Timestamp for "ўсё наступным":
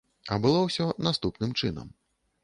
0.67-1.53